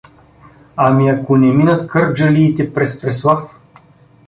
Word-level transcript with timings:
Ами 0.75 1.09
ако 1.09 1.37
не 1.37 1.51
минат 1.53 1.87
кърджалиите 1.87 2.73
през 2.73 3.01
Преслав? 3.01 3.55